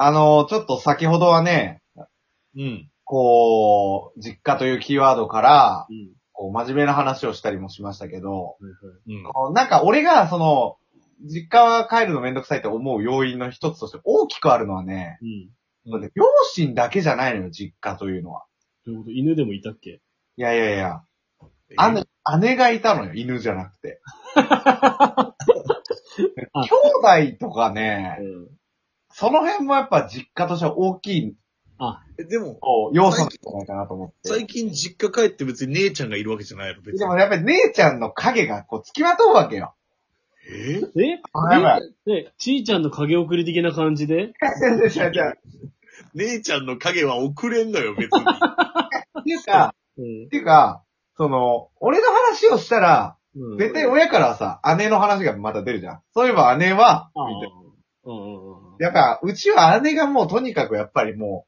[0.00, 1.82] あの、ちょっと先ほどはね、
[2.56, 2.88] うん。
[3.02, 6.10] こう、実家というキーワードから、うん。
[6.32, 9.24] こう、真面目な話をしたりもしましたけど、うん。
[9.24, 10.76] こうなんか俺が、その、
[11.28, 15.18] 実家は帰るのめんどくさいって思う要因の一つとして大きくあるのはね、
[15.84, 15.90] うん。
[15.90, 18.44] だって両親だけじゃないのよ、実家というのは。
[18.86, 19.10] どういうこと？
[19.10, 20.00] 犬でもいたっけ？
[20.36, 21.02] いやいやいや、
[21.76, 22.04] あ姉、
[22.40, 24.00] 姉がいたのよ、犬じゃなくて。
[24.36, 25.34] あ
[26.54, 28.57] 兄弟とかね、うん。
[29.18, 31.34] その辺もやっぱ実家としては大きい、
[32.18, 34.14] えでも、こう、要素なんじゃないかなと思って。
[34.22, 37.00] 最近実家帰って別に姉ちゃんがいるわけじゃないの、別に。
[37.00, 39.74] でもやっぱり姉ちゃんの影がこう、付きまとうわけよ。
[40.48, 40.76] え？
[40.76, 41.20] え？
[41.32, 44.34] あやばいで、ちーちゃんの影送り的な感じで？
[44.88, 45.34] じゃあじゃあ
[46.14, 48.22] 姉ちゃんの影は遅れんのよ、別に。
[48.22, 50.84] っていうか、うんっていうか、
[51.16, 53.58] その、俺の話をしたら、うん。
[53.58, 56.02] 絶対親からはさ、姉の話がまた出るじゃん。
[56.14, 57.56] そういえば姉は、ああみたいな。
[58.04, 58.67] うんうんうん。
[58.78, 61.46] やっぱ、うちは姉がもうとにかくやっぱりも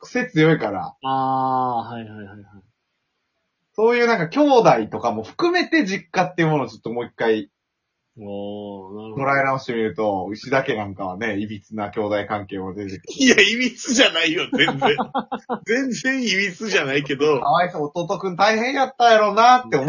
[0.00, 2.38] 癖強いから、ああ、はいはいはいはい。
[3.74, 7.50] そういうなんか兄弟とかも含めて実家っていうものをちょっともう一回
[8.16, 9.26] おー、なるほど。
[9.26, 13.02] 捉え直してみると、牛田家なんかはね、歪な兄弟関係も出てくる。
[13.18, 14.96] いや、いびつじゃないよ、全然。
[15.66, 17.50] 全然いびつじゃないけどか。
[17.50, 19.88] わいそう、弟くん大変やったやろうなって思う。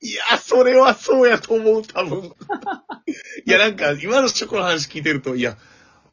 [0.00, 2.32] いや、それはそうやと思う、多分。
[3.44, 5.56] いや、なんか、今のチョコの話聞いてると、いや、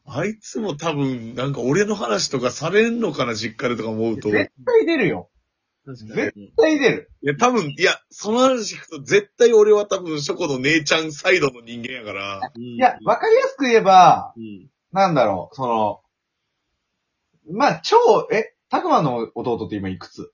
[0.06, 4.30] あいつも多分、なんか俺の話とかされんのかな、実家でとか思うと。
[4.30, 5.30] い絶対出るよ。
[5.86, 6.08] 絶
[6.58, 7.12] 対出る。
[7.22, 12.52] や、多分、いや、その話聞くと、絶対俺は多分、ショコの姉ちゃんサイドの人間やから。
[12.58, 14.70] いいや、わかりやすく言えば、うん。
[14.92, 16.02] なんだろう、その、
[17.52, 17.98] まあ、超、
[18.32, 20.32] え、たくまの弟って今いくつ？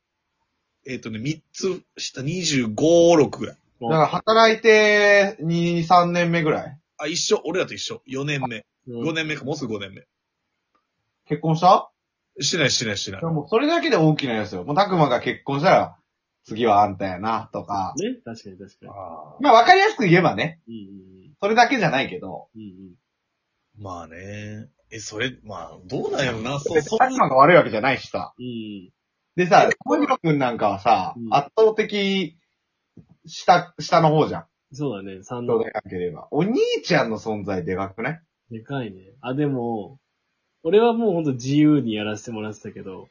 [0.88, 3.58] えっ、とね、3つ下、25、6ぐらい。
[3.82, 6.78] だから働いて2、3年目ぐらい？
[6.98, 8.02] あ、一緒、俺らと一緒。
[8.08, 8.58] 4年目。
[8.58, 8.64] うん
[9.10, 10.02] 5年目か、もうすぐ5年目。
[11.28, 11.92] 結婚した？
[12.42, 13.22] してない、してない、してない。
[13.24, 14.64] もうそれだけで大きなやつよ。
[14.64, 15.95] もうたくまが結婚したら、
[16.45, 17.94] 次はあんたやな、とか。
[17.98, 18.92] ね確かに確かに。
[19.42, 20.60] まあ、わかりやすく言えばね。
[20.68, 21.10] うんうん
[21.42, 22.50] それだけじゃないけど。
[22.56, 22.62] うん。
[22.62, 22.95] うん
[23.82, 24.68] まあね。
[24.92, 26.60] え、それ、まあ、どうなんやろな。
[26.60, 28.34] そう、そんたくまが悪いわけじゃないしさ。
[28.38, 28.89] うん。
[29.39, 29.45] うん。
[29.45, 32.38] でさ、小ひろくんなんかはさ、うん圧倒的、
[33.26, 34.45] 下、下の方じゃん。
[34.73, 35.72] そうだね、三の兄弟。
[35.72, 36.27] 関係で言えば。
[36.32, 39.14] お兄ちゃんの存在でかくねでかいね。
[39.22, 40.00] あ、でも、
[40.64, 43.08] 俺はもうほんと自由にやらせてもらってたけど、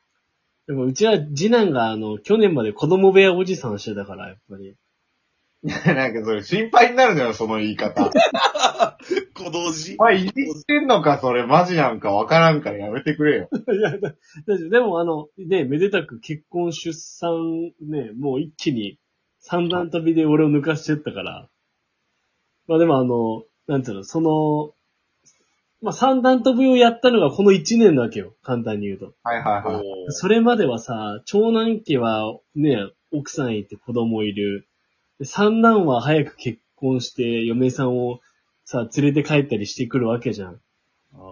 [0.67, 4.75] でもうちは次男があの、去年まで子供部屋おじさんしてたから、やっぱり。
[5.65, 8.11] なんかそれ心配になるのよ、その言い方。
[9.35, 10.33] 小同時お前、いじっ
[10.67, 13.49] てんのか、それ、マジなんかわからんからやめてくれよ。
[13.73, 14.15] いや、だ
[14.47, 14.69] 大丈夫。
[14.69, 18.99] でもあの、ね、めでたく結婚出産、ね、もう一気に
[19.41, 21.49] 三段飛びで俺を抜かしてったから。
[22.69, 24.75] まあでもあの、なんていうの、その、
[25.83, 28.35] まあ三段飛びをやったのがこの一年なわけよ。
[28.43, 29.15] 簡単に言うと。
[29.25, 29.85] はいはいはい。
[30.11, 32.77] それまではさ、長男家はね、
[33.11, 34.68] 奥さんいて子供いる。
[35.19, 38.21] で三男は早く結婚して嫁さんを
[38.65, 40.61] さ、連れて帰ったりしてくるわけじゃん。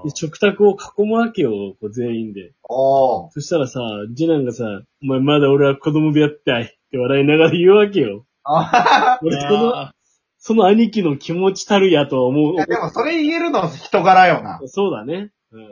[0.04, 2.52] で食卓を囲むわけよ、こう全員で。
[2.68, 3.80] そしたらさ、
[4.16, 4.64] 次男がさ、
[5.02, 8.24] お前まだ俺は子供部屋ったいって笑いながら言うわけよ。
[8.44, 9.90] あ俺その、
[10.38, 12.66] その兄貴の気持ちたるやとは思ういや、。
[12.66, 14.60] でもそれ言えるの人柄よな。
[14.66, 15.30] そうだね。
[15.52, 15.68] うん。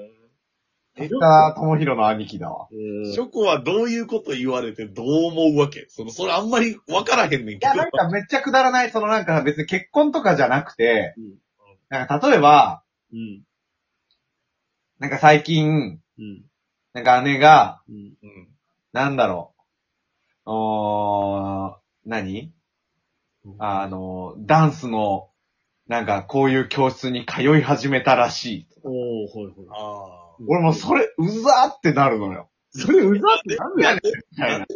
[0.97, 2.69] 田智弘の兄貴だわ。
[2.71, 5.87] うんショコはどういうこと言われてどう思うわけ？
[5.89, 7.83] その、それあんまり分からへんねんいや、けど。
[7.83, 11.35] なんかめっちゃくだらない、そのなんか別に結婚とかじゃなくて、うん
[11.91, 12.83] なんか例えば、
[13.13, 13.43] うん。
[14.99, 16.45] なんか最近、うん。
[16.93, 17.97] なんか姉が、うん。
[18.23, 18.49] うん。
[18.93, 19.55] なんだろ
[20.47, 21.75] う、おー、
[22.07, 22.53] 何？
[23.59, 25.29] あの、ダンスの、
[25.87, 28.67] なんかこういう教室に通い始めたらしい。
[28.83, 29.67] おー、ほいほい。
[29.71, 32.51] あ俺もそれ、うざーってなるのよ。
[32.71, 33.99] それうざってなんだよ、
[34.31, 34.67] みたいな。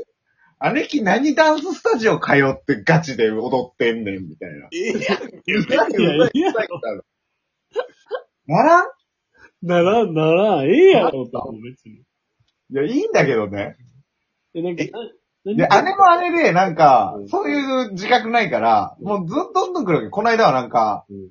[0.72, 4.68] 姉貴何ダンススタジオ通ってガチで踊ってんねん、みたいな。
[4.72, 5.52] ええやんけ。
[5.52, 7.04] うざいうざいうざいってなる
[8.47, 8.86] ならん
[9.62, 11.97] ならん、ならん、ええやろ、と別に。
[11.97, 12.04] い
[12.71, 13.77] や、いいんだけどね。
[14.54, 14.84] え、なんか、
[15.44, 20.10] なで、姉も姉で、なんかう、んそういう自覚ないから、もうずっとどんどん来るわけ。
[20.10, 21.30] この間はなんか、うん。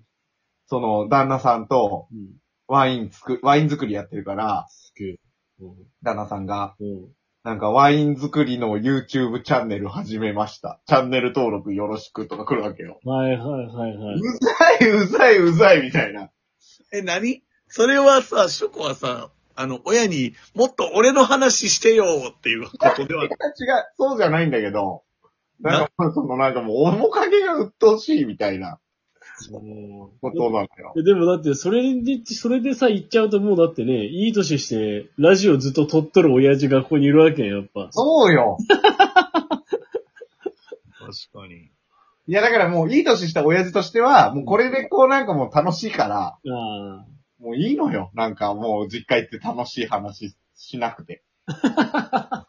[0.68, 2.30] その、旦那さんとうん。
[2.68, 5.20] ワイン作、ワイン作りやってるから、すげえ。
[5.62, 5.76] うん。
[6.04, 7.08] 旦那さんが、うん。
[7.44, 10.82] なんかワイン作りの YouTube チャンネル始めました。
[10.86, 13.00] チャンネル登録よろしくとか来るわけよ。
[13.06, 14.22] はいはいはいはうい。
[14.80, 16.30] ざい、うざい、うざい、みたいな。
[16.92, 17.42] え、何？
[17.70, 23.32] それはさ、ショコはさ、あの、親にもっと俺の話してよっていうことでは違う、
[23.98, 25.04] そうじゃないんだけど、
[25.62, 28.80] なんか、そのなんかもう面影が鬱陶しいみたいな。
[29.52, 30.94] もことなのよ。
[30.96, 37.90] うでもだって、それで、それでさ、言っちゃうともうだってね、いい年して、ラジオずっと撮っとる親父がここにいるわけやん、やっぱ。
[37.92, 38.58] そうよ。
[41.00, 41.70] 確かに。
[42.30, 46.38] いや、だからもういい年した親父としては、もうこれでこうなんかもう楽しいから。
[47.40, 48.12] もういいのよ。
[48.16, 51.24] なんかもう実家行って楽しい話しなくて。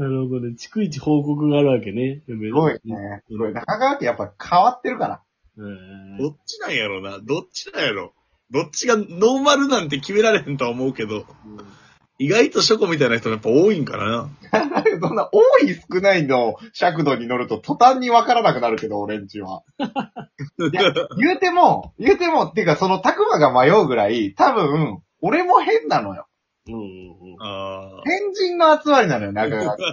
[0.00, 0.54] なるほどね。
[0.56, 2.22] 逐一報告があるわけね。
[2.26, 3.22] すすごいね。
[3.28, 3.52] すごい。
[3.52, 5.22] 中川家やっぱ変わってるから。
[5.58, 6.16] うん。
[6.16, 8.14] どっちなんやろなどっちなんやろ
[8.50, 11.26] どっちがノーマルなんて決められへんとは思うけど、
[12.18, 14.30] 意外とショコみたいな人もやっぱ多いんかな
[15.00, 19.62] そんな多い少ないの尺度に乗ると途端にわからなくなるけど、俺んちは。
[20.58, 26.26] 言うても、言うても、っていうかそのたくまが迷うぐらい、多分、俺も変なのよ。
[26.72, 27.36] うんうんうん。
[27.40, 29.84] あ変人の集まりなのよ、中川家。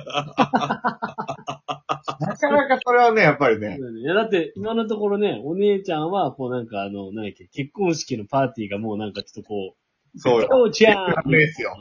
[2.19, 3.77] なかなかそれはね、やっぱりね。
[4.00, 10.47] いや、だって、今のところね、お姉ちゃんは、こうなんかあの、何やっけ、結婚式のパーティーがもうなんかちょっとこう、そうよ。
[10.51, 10.94] おうちゃ
[11.25, 11.75] んですよ。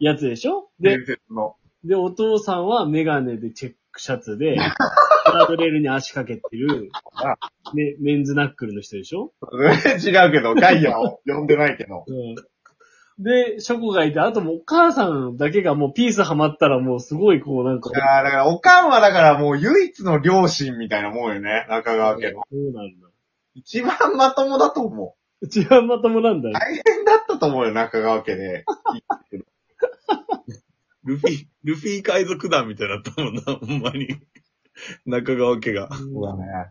[0.00, 0.70] やつでしょ？
[0.80, 1.56] で伝、説の。
[1.84, 6.90] で、お父さんはメガネでチェックシャツで、ガードレールに足かけてる、
[7.74, 9.32] ね、メンズナックルの人でしょ？
[9.52, 12.04] 違うけど、ガイアを呼んでないけど。
[12.06, 12.34] うん。
[13.18, 22.42] で、ショコがいて、あともうお母さんだけがもうピースハマったらもうすごいこうなんか、いやーだから、おかんはだからもう唯一の両親みたいなもんよね、中川家の。
[22.50, 23.08] そうなんだ。
[23.54, 25.44] 一番まともだと思う。
[25.44, 26.54] 一番まともなんだよ。
[26.54, 28.64] 大変だったと思うよ、中川家で。
[31.04, 34.08] ルフィ、ルフィ海賊団みたいになったもんな、ほんまに。
[35.06, 35.88] 中川家が。
[35.92, 36.70] そうだね。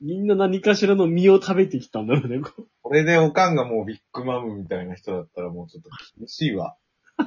[0.00, 2.40] みんな何かしらの実を食べてきたんだろうね。
[2.40, 6.76] こうこれでおかんがもうビッグマムみたいな人だったらもうちょっと厳しいわ。
[7.16, 7.26] 確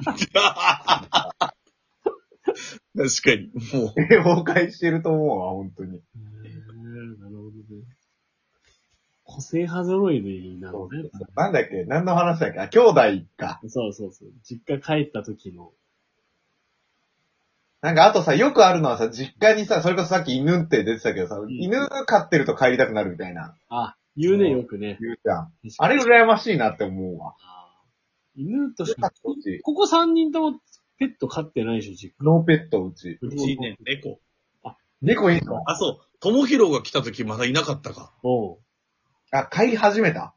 [3.22, 3.50] かに。
[3.78, 5.90] もう、崩壊してると思うわ、本当に。
[5.90, 5.98] な
[7.28, 7.84] るほどね。
[9.24, 11.10] 個性派揃いでいいなのね。
[11.36, 11.84] なんだっけ？
[11.84, 12.60] 何の話だっけ？
[12.60, 13.00] あ、兄弟
[13.36, 13.60] か。
[13.68, 14.30] そうそうそう。
[14.42, 15.72] 実家帰った時の。
[17.82, 23.54] なんかあとさ、よくあるのはさ、実家にさ、それこそさっき犬って出てたけどさ、ん犬飼ってると帰りたくなるみたいな。
[23.68, 24.98] あ、言うね、よくね。
[25.00, 25.52] 言うじゃん。
[25.78, 27.34] あれ羨ましいなって思うわ。
[28.36, 29.10] 犬としてこ
[29.62, 30.60] ここ3人とも
[30.98, 33.18] ペット飼ってないでしょ、実ノーペットうち。
[33.20, 33.28] 家。
[33.28, 34.20] うちね、猫。
[35.02, 35.62] 猫いいの？
[35.66, 36.18] あ、そう。
[36.20, 38.12] ともひろが来た時まだいなかったか。
[38.22, 38.58] おう。
[39.32, 40.34] あ、飼い始めた？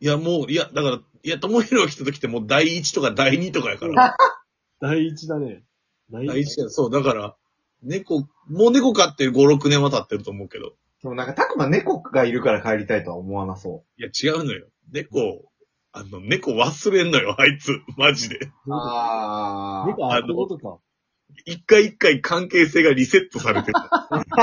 [0.00, 4.16] いや、もう、いや、だから、いや、ともひろが来た時ってもう第一とか第二とかやから。
[4.80, 5.62] 第一だね。
[6.10, 7.36] 第第一や、そう、だから、
[7.82, 10.72] 猫、もう猫飼って5、6年は経ってると思うけど。
[11.02, 14.66] でもなんか、たくま猫がいるから帰りたいとは思わなそいや、違うのよ。
[14.92, 15.50] 猫、
[15.92, 17.70] あの、猫忘れんのよ、あいつ。
[17.96, 18.36] マジで。
[18.36, 18.50] う。
[18.70, 20.78] あ猫あってことか。
[21.46, 23.74] 一回一回関係性がリセットされてる。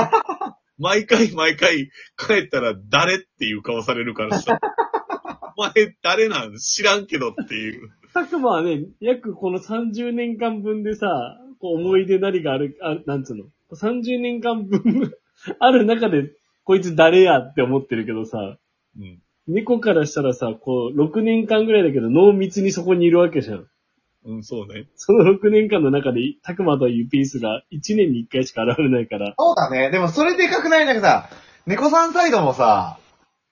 [0.78, 4.58] 毎回毎回帰ったら誰っていう顔されるからさ。
[5.56, 6.56] お前誰なん？
[6.56, 7.90] 知らんけどっていう。
[8.14, 15.12] たくまはね、約この30年間分でさ、こう思い出なりがある、あなんつうの？30年間分
[15.58, 16.32] ある中で、
[16.68, 18.36] こいつ誰やって思ってるけどさ、
[18.98, 19.22] うん。
[19.46, 23.66] 猫からしたらさ、こう、6年間ぐらいだけど濃密にそこにいるわけじゃん。
[24.26, 24.86] うん、そうね。
[24.94, 29.32] その6年間の中で、たくまというピースが1年に1回しか現れないから。
[29.38, 29.90] そうだね。
[29.90, 31.30] でもそれでかくないなんかさ、
[31.64, 32.98] 猫さんサイドもさ、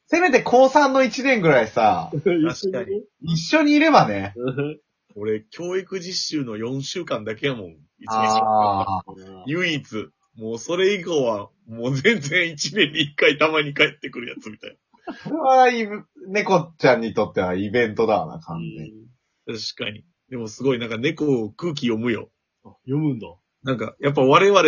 [0.09, 4.35] せめて高3の1年ぐらいさ、一緒にね一緒にいればね。
[4.37, 4.79] うん
[5.19, 7.71] 俺、教育実習の4週間だけやもん。
[7.99, 8.11] 一日。
[8.11, 9.03] ああ。
[9.47, 10.11] 唯一。
[10.37, 14.79] もうそれ以降は、もう全然1年に1回たまに帰ってくるやつみたい
[15.23, 15.89] それはい
[16.29, 19.07] 猫ちゃんにとってはイベントだわな、完全に。
[19.47, 19.55] な。
[19.55, 20.05] 確かに。
[20.31, 22.31] でもすごい、なんか猫空気読むよ。
[22.65, 23.29] あ読むんだ。
[23.63, 24.63] なんか、やっぱ我々、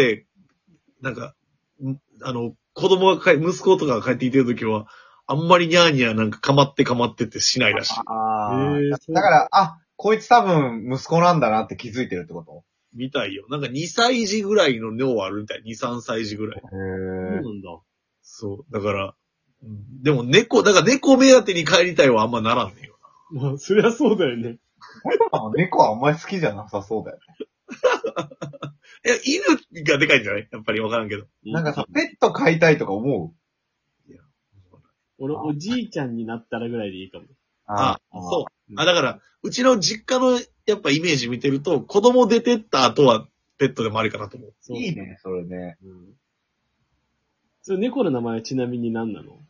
[1.03, 1.35] なんか、
[1.83, 4.87] んあの、子供が帰、息子とかが帰ってきてるときは、
[5.27, 7.95] あんまりニャーニャーなんかかまってかまってってしないらしい。
[8.07, 8.79] ああ。
[9.13, 12.63] だから、あ、こいつ多分息子なんだなって気づいてるってこと？
[12.95, 13.47] みたいよ。
[13.51, 15.63] なんか2歳児ぐらいの尿あるみたい。
[15.67, 16.59] 2、3歳児ぐらい。
[16.59, 17.43] へそうえ。
[17.43, 17.81] なんだ。
[18.23, 18.73] そう。
[18.73, 19.15] だから、
[19.63, 22.97] うんでも猫、だから猫目当てに帰りたいはあんまならんねんよ。
[23.31, 24.59] まあ、そりゃそうだよね。
[25.57, 27.23] 猫はあんまり好きじゃなさそうだよね。
[29.05, 30.49] いや、犬がでかいんじゃない？
[30.51, 31.27] やっぱりわからんけど。
[31.45, 33.35] なんかさ、ペット飼いたいとか思う？
[35.21, 37.27] 俺、おじいちゃんになったらぐらいでいいかも。
[37.67, 38.73] あ、そう。
[38.77, 40.39] あ、だから、うちの実家の
[40.73, 43.27] やっぱイメージ見てると、子供出てった後は
[43.59, 44.55] ペットでもありかなと思う。
[44.61, 45.77] そういいね、それね。
[45.83, 46.15] うん。
[47.63, 49.41] それ猫の名前はちなみに何なの？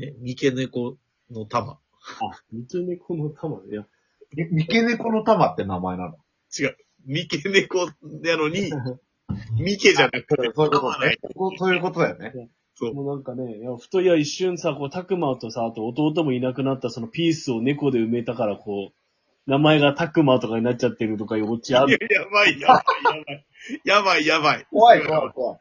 [0.00, 0.96] え、三毛猫
[1.30, 1.72] の玉。
[1.72, 1.78] あ、
[2.52, 3.86] 三毛猫の玉いや、
[4.36, 6.16] え、三毛猫の玉って名前なの？
[6.56, 6.76] 違う。
[7.06, 7.88] 三毛猫
[8.22, 8.70] やのに、
[9.58, 11.18] 三毛じゃなくて、そういうことね。
[11.36, 12.48] そうそういうことだよね。
[12.76, 18.94] そうもうなんかね、いや、ふといや一瞬さ、こう、たくまとさ、あと弟もいなくなったそのピースを猫で埋めたから、こう、
[19.46, 23.46] 名前がたくまとかになっちゃってるとかいうオチあいやる。、やばい、やばい、やばい。
[23.84, 24.66] やばい、やばい。
[24.70, 25.58] 怖い怖い怖い。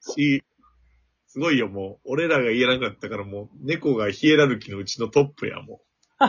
[0.00, 0.42] し、
[1.26, 2.12] すごいよ、もう。
[2.12, 5.80] 俺らが言えなかったから、もう、猫がヒエラルキーのうちのトップや、も
[6.20, 6.24] う。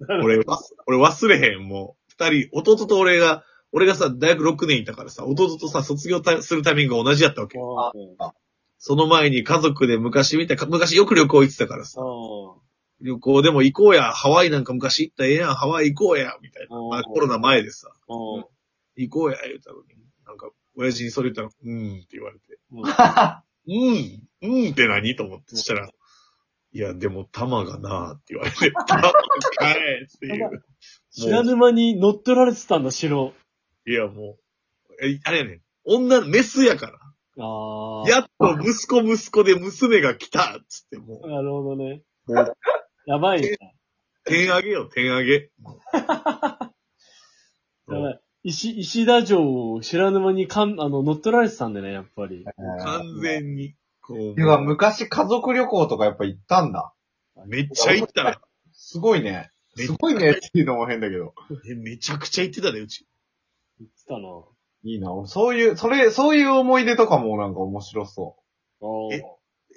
[0.24, 2.12] 俺、わ俺忘れへん、もう。
[2.18, 7.58] 二人、弟と俺が、俺がさ、大学6年いたからさ、弟とさ、卒業たするタイミングが同じやったわけ。
[8.18, 8.32] あ
[8.78, 12.04] その前に家族で昔見た、か昔よく旅行行ってたからさ、あ
[13.00, 16.76] 旅行でも行こうや、ハワイなんか昔行ったらええやん、ハワイ行こうや、みたいな。
[16.76, 16.88] うん。
[16.88, 18.12] まあ、コロナ前でさ、あ
[18.96, 19.84] 行こうや、言うたのに、
[20.26, 22.58] なんか、親父にそれ言ったら、うーんって言われて、
[22.98, 25.88] あうん、うんって何と思って、そしたら、
[26.70, 29.12] いや、でも、玉がなって言われて、玉か
[29.70, 30.64] えっていう。
[31.10, 33.32] 知らぬ間に乗っ取られてたんだ、城。
[33.86, 34.36] いや、も
[34.90, 36.98] う、えあれやねん、女、メスやから。
[37.42, 38.08] ああ。
[38.08, 42.02] やっと息子息子で娘が来たっつって、もう、なるほどね。
[42.26, 42.54] もう、
[43.08, 43.56] やばいね。
[44.26, 45.50] 点上げよ、点上げ。
[45.94, 46.70] や
[47.88, 48.20] ばい。
[48.42, 52.44] 石、石田城を知らぬ間にかん、あの、乗っ取られてたんでね、やっぱり。
[52.44, 56.92] 完全に、こう、てか、昔家族旅行とかやっぱ行ったんだ。
[57.46, 58.38] めっちゃ行ったな。
[58.72, 59.48] すごいね。
[59.74, 61.32] すごいねっていうのも変だけど。
[61.66, 63.06] えめちゃくちゃ行ってたね、うち。
[63.78, 64.28] 言ってたな。
[64.82, 65.08] いいな。
[65.24, 68.36] そういう、それ、そういう思い出とかもなんか面白そ
[68.82, 69.16] ああ。
[69.16, 69.22] え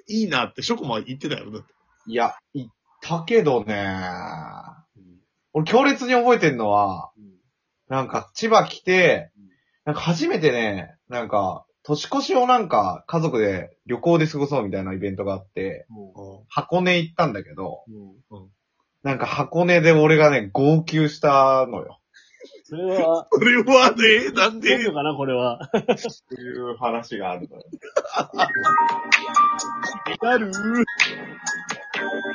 [0.08, 1.50] いいなって、ショコマ言ってたよ。
[1.50, 1.72] だって
[2.06, 2.10] う。
[2.10, 2.70] いや、行っ
[3.02, 3.74] たけどね。
[4.96, 5.02] うん
[5.54, 7.24] 俺強烈に覚えてんのは、うん
[7.88, 9.44] なんか千葉来てうん、
[9.84, 17.84] なんか初めてね、なんか、年越しをなんか家族で旅行で過ごそうみたいなイベントがあって、も箱根行ったんだけど、
[19.02, 21.98] なんか箱根で俺がね、号泣したのよ。
[22.64, 24.70] それは、 これはね、なんで？
[24.70, 25.60] 出るの、かな、これは。
[25.60, 27.64] っていう話があるのよ。
[30.22, 30.50] なる